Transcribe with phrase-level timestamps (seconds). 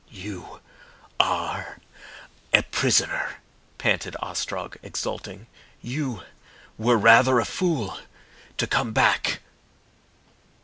[0.09, 0.61] "You
[1.19, 1.77] are
[2.51, 3.35] a prisoner,"
[3.77, 5.45] panted Ostrog, exulting.
[5.79, 6.23] "You
[6.75, 7.99] were rather a fool
[8.57, 9.41] to come back."